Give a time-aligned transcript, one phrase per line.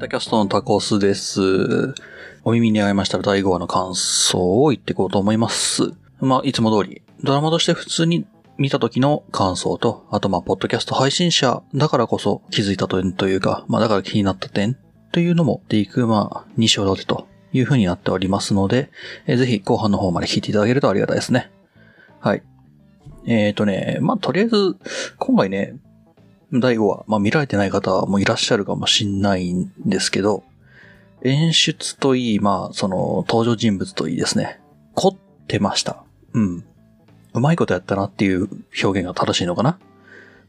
[0.00, 1.92] タキャストのタコスです。
[2.42, 5.92] お耳に合いましたら第5話の感想を言っていこうと思います。
[6.20, 8.26] まあ、いつも通り、ドラマとして普通に
[8.56, 14.78] 見た時の感想と、あとまあ、ポッドキャスト配信者だからこそ気づいた点というか、まあ、だから気になった点
[15.12, 18.90] というのもでいく、まあ、2章立てという風になっておりますので、
[19.26, 21.50] えーぜひ後半の方まで聞いていただけるとありがたいですね。
[22.20, 22.42] はい。
[23.26, 24.76] えーとね、まあ、とりあえず、
[25.18, 25.76] 今回ね、
[26.52, 30.42] 第5話、まあ見られてない方もいらっしゃるかもしんないんですけど、
[31.22, 34.60] 演出といい、まあ、その、登場人物といいですね。
[34.94, 35.14] 凝っ
[35.46, 36.02] てました。
[36.32, 36.64] うん。
[37.34, 38.48] うまいことやったなっていう
[38.82, 39.78] 表現が正しいのかな。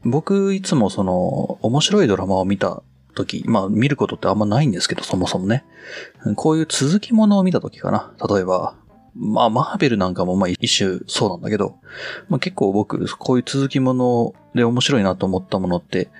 [0.04, 2.82] 僕、いつもその、面白いドラマを見た
[3.14, 5.64] 時、まあ見ることってあんまないんですけど、そもそもね。
[6.36, 8.12] こういう続きものを見た時かな。
[8.28, 8.74] 例えば、
[9.14, 11.76] まあ、マーベルなんかもまあ一種そうなんだけど、
[12.28, 16.10] まあ、結構僕、こういう続きもので面白いなと思ったものって、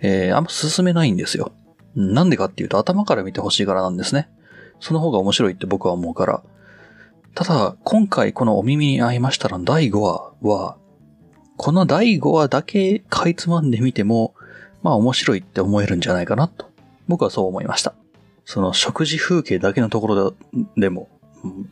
[0.00, 1.52] えー、あんま進めないんですよ。
[1.94, 4.30] なんでかっていうと頭から見てほしいからなんですね。
[4.80, 6.42] その方が面白いって僕は思うから。
[7.34, 10.76] ただ、今回このお耳に合いましたら第5話は、
[11.56, 14.34] この第5話だけかいつまんでみても、
[14.82, 16.66] まあ面白いって思えるんじゃないかなと。
[17.08, 17.94] 僕はそう思いました。
[18.44, 20.34] その食事風景だけのところ
[20.76, 21.08] でも、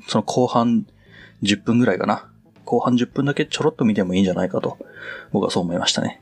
[0.08, 0.86] その後半
[1.42, 2.28] 10分ぐらいかな。
[2.64, 4.78] 後半10分だけちょろっと見てもいいんじゃないかと、
[5.32, 6.20] 僕はそう思いましたね。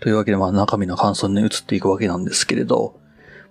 [0.00, 2.98] というわけで、まあ中身の感想に移っていくわけなんですけれど、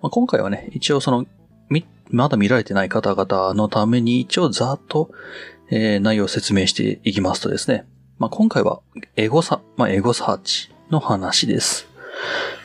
[0.02, 1.26] まあ、今回はね、一応その、
[1.70, 5.12] み、まだ見られてない方々のために一応ざっと、
[5.70, 7.86] えー内容を説明していきますとですね、
[8.18, 8.82] まあ今回は
[9.16, 11.88] エゴサ、まあエゴサーチの話です。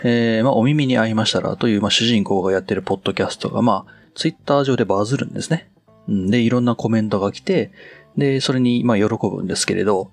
[0.03, 5.69] えーまあお耳に合いましたらという、まあ主人公がやってるポッドキャストが、まあツイッター上でバズるんですね。
[6.09, 7.71] で、いろんなコメントが来て、
[8.17, 10.11] で、それに、まあ、喜ぶんですけれど、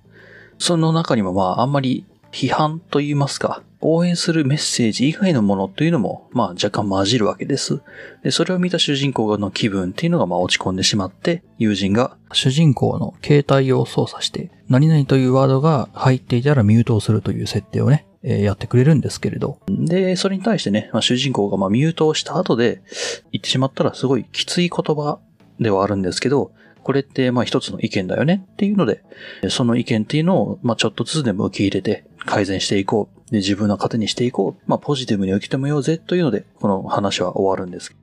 [0.57, 7.81] その中にも、まあ、あんまり批判と言いますか、応援するメッセージ以外のものというのも、まあ、若干混じるわけです。
[8.23, 19.57] で、それを見た主人公の気分っていうのが、まあ、落ち込んでしまって、友人が、主人公の携帯を操作して、何々というワードが入っていたらミュートをするという設定をね、えーやってくれるんですけれど。
[19.67, 22.83] で、それに対してね、まあ、主人公がまあミュートをした後で、
[23.31, 25.19] 言ってしまったらすごいきつい言葉
[25.61, 26.51] ではあるんですけど、
[26.83, 29.03] これってまあ一つの意見だよねっていうので、
[29.49, 33.31] その意見っていうのをまあちょっとずつでも受け入れて改善していこう。
[33.31, 34.63] で、自分の糧にしていこう。
[34.67, 37.95] まあポジティブに受け止めようぜというので、この話は終わるんです。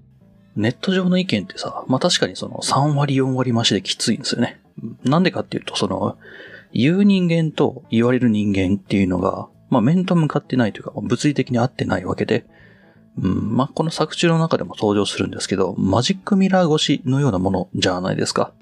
[0.56, 4.60] ネット上の意見ってさ、まあ確かにその3割4割増しできついんですよね。
[5.04, 6.16] なんでかっていうと、その、
[6.72, 12.46] 言う人間と言われる人間っていうのが、まあ面と向かってないというか、物理的に合ってないわけで、
[13.20, 18.52] うん、まあ、この作中の中でも登場するんですけど、マジックミラー越しのようなものじゃないですか。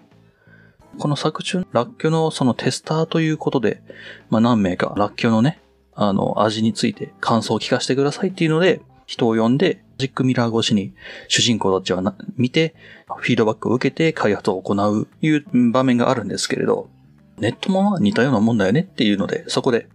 [0.99, 3.83] この作中、ラッキョのそのテスターということで、
[4.31, 5.61] まあ、何名かラッキョのね、
[5.95, 10.93] あの、味について感想を聞かせてくださいっていうので、人を呼んで、マジックミラー越しに
[11.29, 12.75] 主人公たちはな見て、
[13.17, 16.91] フィードバックを受けて開発を行ういう場面があるんですけれど、
[17.39, 19.89] ネットもまあ似たようなもんだよねっていうので、そこで、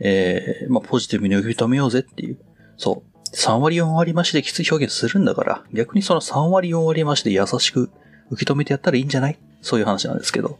[0.00, 2.38] えー、まあ、ポジティブに受け止めようぜっていう、
[2.76, 7.90] そう、3割4割増しできつい表現するんだから、逆にその3割4割増しで優しく
[8.30, 9.38] 受け止めてやったらいいんじゃない？
[9.62, 10.58] そういう話なんですけど。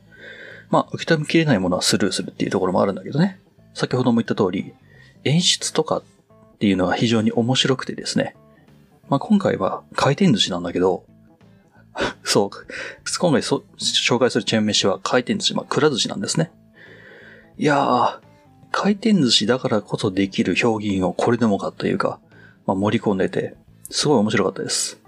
[0.70, 3.40] まあ、受け止めきれないものはスルーするっていうところもあるんだけどね。
[3.72, 4.74] 先ほども言った通り、
[5.24, 6.02] 演出とかっ
[6.58, 8.36] ていうのは非常に面白くてですね。
[9.08, 11.04] まあ、今回は回転寿司なんだけど、
[12.22, 12.50] そう、
[13.18, 16.50] 今回そ紹介するチェーン飯は回転寿司、まあ、くら寿司なんですね。
[17.56, 18.18] いやー、
[18.70, 22.20] 回転寿司だからこそできる表現をこれでもかというか、
[22.68, 23.56] まあ、盛り込んでて、
[23.88, 25.00] すごい面白かったです。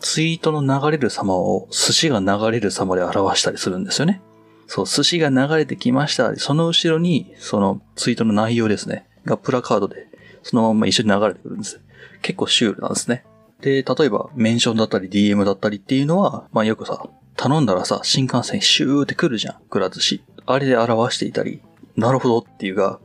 [0.00, 4.20] ツイートの流れる様を寿司が流れる様で表したりするんですよね。
[4.66, 6.34] そう、寿司が流れてきました。
[6.34, 9.06] その後ろに、そのツイートの内容ですね。
[9.24, 10.08] がプラカードで、
[10.42, 11.80] そのまま一緒に流れてくるんです。
[12.22, 13.24] 結構シュールなんですね。
[13.60, 19.60] で、例えば、メンションだったり DM だったりっていうのは、まあよくさ、頼んだらさ、新幹線シューって来るじゃん。
[19.70, 20.24] くら寿司。
[20.46, 21.62] あれで表していたり、
[21.94, 22.98] なるほどっていうが、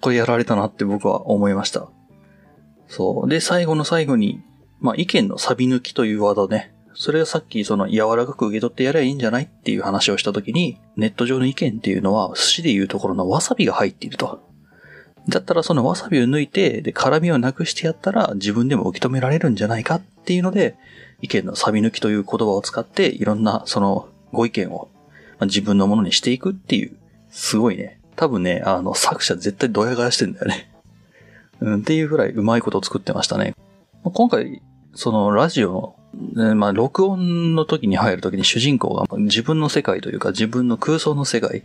[0.00, 1.88] これやられたなって僕は思いました。
[2.88, 3.28] そう。
[3.28, 4.42] で、最後の最後に、
[4.80, 6.72] まあ、意見のサビ抜きというワードね。
[6.94, 14.40] それがさっきその柔らかく受け取ってやればいいんじゃないっていう話をしたときに、ネット上の意見っていうのは、寿司でいうところのわさびが入っていると。
[15.28, 20.76] だったらそのわさびを抜いて、で、辛みをなくしてやったら自分でも受け止められるんじゃないかっていうので、
[21.20, 24.88] 意見のサビ抜きという言葉を使って、いろんなそのご意見を
[25.42, 26.96] 自分のものにしていくっていう、
[27.30, 28.00] すごいね。
[28.14, 30.70] 多分ね、あの、作者絶対ドヤ顔してんだよね。
[31.60, 33.54] うん、っていうぐらいうまいことを作ってましたね。
[34.04, 34.62] 今回、
[34.94, 41.64] そのラジオの、ねまあ、録音の時に入る時に主人公が自分の世界というか自分の空想の世界、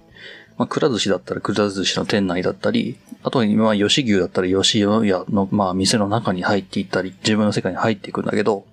[0.57, 8.65] まあ、くら寿司だったらくら寿司の店内だったり、あとには今、吉牛だったら吉屋の、まあ、店の中に入っていったり、自分の世界に入っていくんだけど、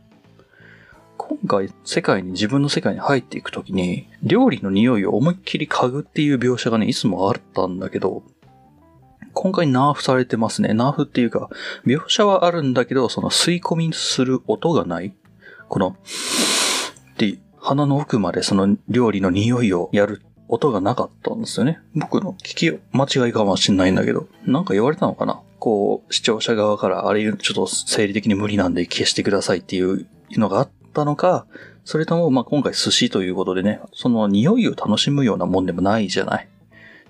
[1.16, 8.22] 今回、世界に、自分の世界に入っていくときに、料理の匂いを思いっきり嗅ぐっていう描写がね、いつもあったんだけど、
[9.40, 10.74] 今回ナーフされてますね。
[10.74, 11.48] ナーフっていうか、
[11.86, 15.14] 描写はあるんだけど、その吸い込みする音がない。
[15.68, 15.96] この、
[17.12, 21.78] って鼻の奥までその料理の匂いをやる音がなかったんですよね。
[21.94, 25.40] 僕の聞き間違いかもしんないんだけど、なんか言われたのかな？
[25.60, 31.46] こう、視聴者側からあれちょっと生理的に無理なんで消してくださいっていうのがあったのか、
[31.84, 36.48] それとも、ま、今回寿司ということでね、その匂いを楽しむようなもんでもないじゃない。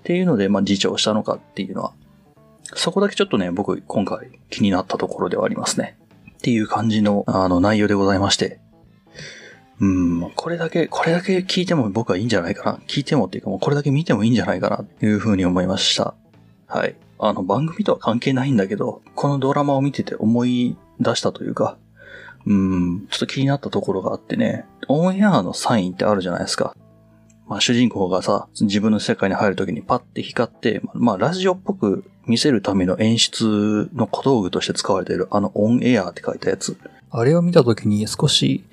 [0.01, 1.93] っていうので、まあ、自重したのかっていうのは、
[2.75, 5.97] そこだけちょっとね、僕今回気になったところではありますね。
[6.37, 8.59] っていう感じの、あの、内容でございまして。
[9.81, 12.79] うん、これだけ、これだけ聞いても僕はいいんじゃないかな。
[12.87, 16.15] 聞いてもっていうかもうこれだけ見てもいいんじゃないかなというふうに思いました。
[16.67, 16.95] はい。
[17.17, 21.77] あの、番組とは関係ないんだけど、このドラマを見てて思い出したというか、
[22.45, 26.75] うん、ちょっと気になったところがあってね、オンエアのサインってあるじゃないですか。
[27.49, 36.77] まあ主人公がさ、自分の世界に入るときにパッて光って、まあラジオっぽく見せるための演出の小道具として使われているあのオンエアって書いたやつ。
[37.09, 38.63] あれを見たときに少し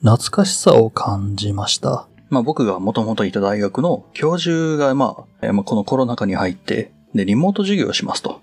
[0.00, 2.08] 懐かしさを感じました。
[2.28, 8.42] まあ僕がもともといた大学の教授がまあ、このコロナ禍に入って、で、リモート授業をしますと。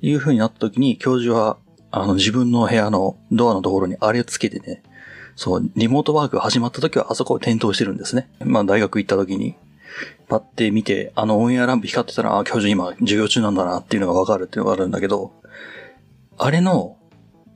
[0.00, 1.56] いう風になった時に教授は、
[1.90, 4.84] あの自分の部屋のドアのところにあれをつけてね、
[5.38, 8.28] そう、リモートワーク始まった時はあそこを点灯してるんですね。
[8.40, 9.54] まあ大学行った時に、
[10.26, 15.32] パッて見て、あのオンエアランプ光ってたら、あ、教授今授業中なんだなっていうのがわかるっていうのがあるんだけど、
[16.38, 16.96] あれの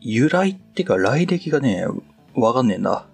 [0.00, 1.84] 由来っていうか来歴がね、
[2.36, 3.04] わかんねえんだ。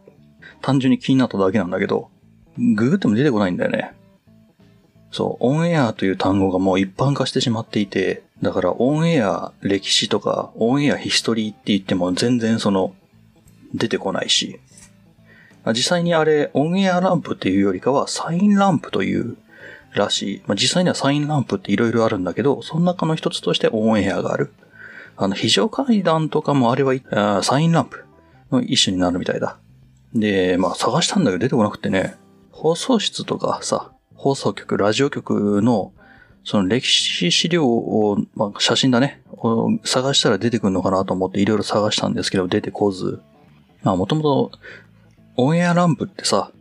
[0.61, 2.11] 単純に気になっただけなんだけど、
[2.59, 3.95] ググっても出てこないんだよね。
[5.11, 12.95] そう、オンエアという単語がもう一般化してしまっていて、だからオンエア歴史とか、オンエアヒストリーって言っても全然その、
[13.75, 14.61] 出てこないし、
[15.73, 19.37] 実際にあれ、オンエアランプっていうよりかは、サインランプという
[19.95, 20.43] らしい。
[20.47, 24.53] まあ、実際にはサインランプって色々あるんだけど、その中の一つとしてオンエアがある。
[25.17, 28.05] あの、非常階段とかもあれは、サインランプ
[28.51, 29.59] の一種になるみたいだ。
[30.15, 32.17] で、まあ探したんだけど出てこなくてね、
[32.51, 35.93] 放送室とかさ、放送局、ラジオ局の、
[36.45, 39.23] その歴史資料を、まあ写真だね、
[39.85, 43.21] 探したら出てくるのかなと思っていろいろ探したんですけど、出てこず。
[43.83, 44.53] まあもともと、
[45.37, 46.53] オンエアランプってさ、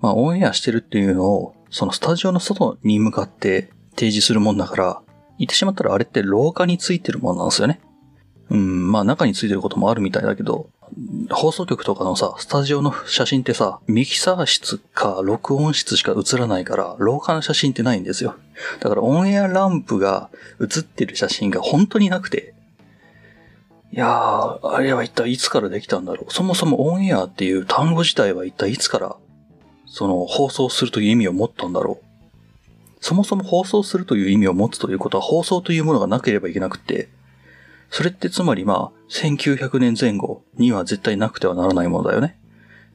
[0.00, 5.02] まあオンエアしてるっていうのを、そのスタジオの外に向かって提示するもんだから、
[5.38, 7.80] 言ってしまったらあれって廊下についてるもんなんですよね。
[8.50, 10.68] うん、まあ中についてることもあるみたいだけど、
[11.30, 18.36] 放送局とかのさ、スタジオの写真ってさ、ミキサー室か録音室しか映らないから、廊下の写真ってないんですよ。
[18.80, 20.28] だからオンエアランプが
[20.60, 22.51] 映ってる写真が本当になくて、
[23.92, 26.32] いやー、あれは一体いつからできたんだろう。
[26.32, 29.16] そもそもオンエアっていう単語自体は一体いつから、
[29.86, 32.04] その放送するという意味を持ったんだろう。
[33.00, 37.10] そもそも放送するという意味を持つということは放送というものがなければいけなくて、
[37.90, 42.38] それってつまりまあ、1900年前後には絶対なくてはならないものだよね。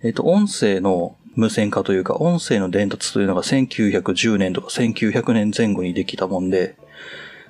[0.02, 6.76] えっ、ー、と、音声の無線化というか、音声の伝達というのが1910年とか1900年前後にできたもんで、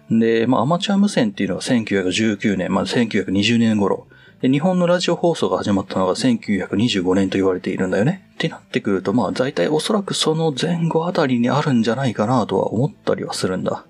[0.09, 4.07] で、まあ、アマチュア無線っていうのが1919年、まあ、1920年頃。
[4.41, 8.29] で、日本のラジオ放送が始まったのが1925年と言われているんだよね。
[8.35, 13.85] ってなってくると、まあ、大体おそらくその前後あたりにあるんじゃないかなとは思ったりはするんだ。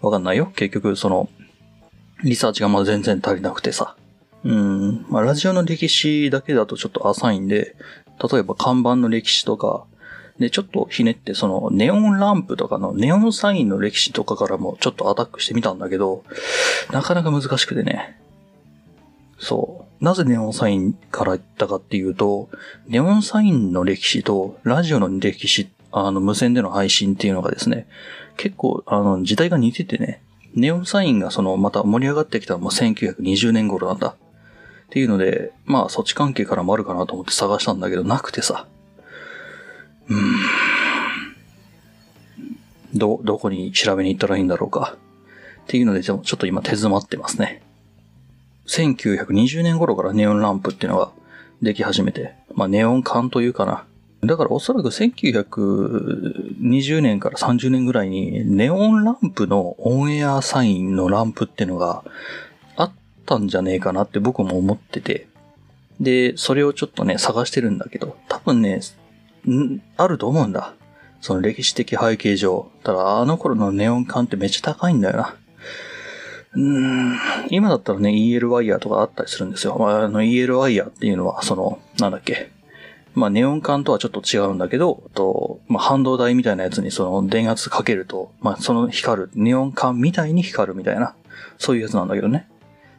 [0.00, 0.52] わかんないよ。
[0.54, 1.28] 結局、その、
[2.22, 3.96] リサーチがまだ全然足りなくてさ。
[4.44, 5.06] うん。
[5.08, 7.74] まあ、ラジオの歴史だけだとちょっと浅いんで、
[8.32, 9.86] 例えば看板の歴史とか、
[10.38, 16.24] で、ちょっとひねって、その、ネオンランプとかのネオンサインの歴史とかからもちょっとアタックしてみたんだけど、
[16.90, 18.18] なかなか難しくてね。
[19.38, 20.04] そう。
[20.04, 22.48] なぜネオンサインから言ったかっていうと、
[22.86, 27.86] ネオンサインの歴史とラジオの歴史、あの、無線での配信っていうのがですね、
[28.36, 30.20] 結構、あの、時代が似ててね、
[30.54, 34.08] ネオンサインがその、また盛り上がってきたのも1920年頃なんだ。
[34.08, 34.16] っ
[34.90, 38.66] ていうので、まあ、そっち関係からもあるかなと思って探したんだけど、なくてさ。
[40.08, 40.20] うん。
[42.94, 44.96] ど、どこに調べに行ったらいいんだろうか。
[45.64, 47.62] っていうので、ちょっと今手詰まってますね。
[48.66, 51.10] 1920年頃からネオンランプっていうのが
[51.62, 53.84] でき始めて、まあネオン管というかな。
[54.26, 62.04] だからおそらく1920年から30年ぐらいにネオンランプのオンエアサインのランプっていうのが
[62.76, 62.92] あっ
[63.26, 65.26] たんじゃねえかなって僕も思ってて。
[66.00, 68.80] で、それをちょっとね、探してるんだけど、多分ね、
[69.96, 70.74] あると思うんだ。
[71.20, 72.70] その歴史的背景上。
[72.82, 75.36] ただ、あの頃のネオン管ってめっちゃ高いんだよな。
[76.54, 77.18] うーん、
[77.50, 79.76] 今だったらね、EL ワイヤーとかあったりするんですよ。
[79.78, 82.50] まあ、あの EL ワイヤーっていうのは、その、なんだっけ。
[83.14, 91.14] まあ、ネオン管とはちょっと違うんだけど、と、まあ、半導体みたいなやつにその電圧かけると、まあ、その光る、ネオン管みたいに光るみたいな、
[91.58, 92.48] そういうやつなんだけどね。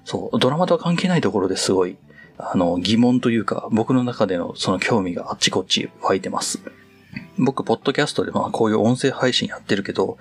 [0.06, 1.98] そう、ドラマとは関係ないところですごい、
[2.38, 6.60] あの、疑問というか、僕の中でのその興味があっちこっち湧いてます。
[7.38, 10.18] 僕、ポッドキャストでまあこういう音声配信やってるけど、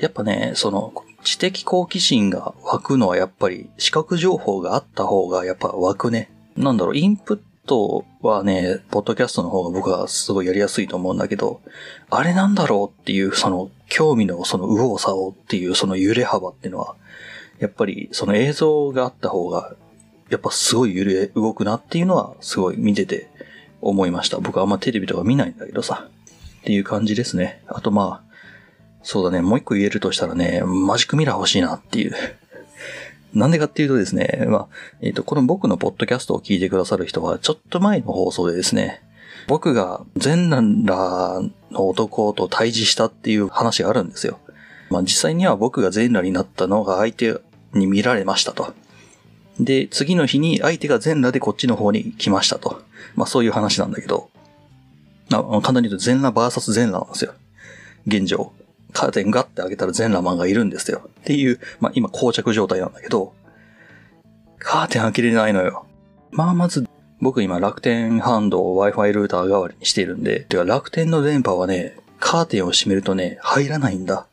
[0.00, 0.92] やっぱね、その、
[1.22, 6.30] 知的好奇心が湧くのはやっぱり視覚情報があった方がやっぱ湧くね。
[6.56, 11.60] なんだろう、インプットはね、ポッドキャストの方が僕はすごいやりやすいと思うんだけど、
[12.10, 16.96] あれなんだろうっていうその興味のその右往左往っていうその揺れ幅っていうのは、
[17.58, 19.76] やっぱりその映像があった方が、
[20.32, 23.28] やっぱすごい揺れ動くなっていうのはすごい見てて
[23.82, 24.38] 思いました。
[24.38, 26.08] 僕はあんまテレビとか見ないんだけどさ。
[26.62, 27.60] っていう感じですね。
[27.66, 28.32] あとまあ、
[29.02, 32.14] そうだね、もう一個言えるとしたらね、マジックミラー欲しいなっていう。
[33.34, 34.68] なんでかっていうとですね、まあ、
[35.02, 39.02] えっ、ー、と、この僕のポッドキャストを聞いてくださる人は、ちょっと前の放送でですね、
[39.48, 40.62] 僕が全裸
[41.72, 44.38] の男と対峙したっていう話があるんですよ。
[44.88, 47.40] まあ実際には僕が全裸になったのが相手
[47.72, 48.74] に見られましたと。
[49.64, 52.82] で、次の日に相手が全裸でこっちの方に来ましたと。
[53.14, 54.30] まあそういう話なんだけど。
[55.30, 57.32] 簡単に言うと全裸バーサス全裸なんですよ。
[58.06, 58.52] 現状。
[58.92, 61.08] カーテンガッて開けたら全裸マンがいるんですよ。
[61.22, 63.32] っていう、まあ今膠着状態なんだけど、
[64.58, 65.86] カーテン開けれないのよ。
[66.30, 66.86] まあまず、
[67.20, 74.26] 僕今楽天ハンドを Wi-Fi ルーター代わりにしているんで、てか楽天の電波はね、カーテンを閉めるとね、入らないんだ。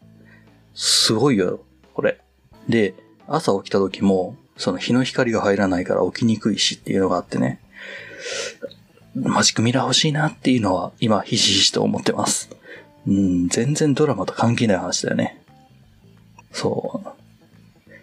[0.73, 1.61] すごいよ、
[1.93, 2.19] これ。
[2.67, 2.93] で、
[3.27, 7.61] 朝起きた時も、その日の光が入らないから起きにくいしっていうのがあってね、
[9.15, 12.49] マジックミラー欲しいなっていうのは今ひしひしと思ってます。
[13.07, 15.41] うん、全然ドラマと関係ない話だよね。
[16.51, 17.07] そう。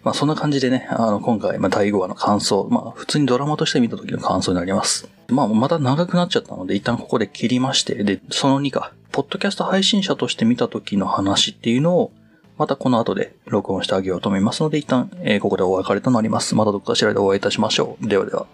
[0.03, 5.09] まあそんな感じでね、あの今回、まあ第5話の感想、まあ普通にドラマとして見た時の感想になります。
[5.29, 12.13] まあまた長くなっちゃったので一旦ここで切りまして、で、その2か、ポッドキャスト配信者として見た時の話っていうのを、
[12.59, 16.55] またこの後で録音してあげようと思いますので、一旦、え、ここでお別れとなります。
[16.55, 18.09] またどこかしらでお会いいたしましょう。
[18.09, 18.47] ではでは。